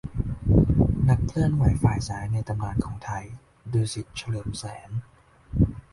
[1.09, 3.23] นักเคลื่อนไหวฝ่ายซ้ายในตำนานของไทย:
[3.71, 4.89] ดุสิต เฉลิมแสน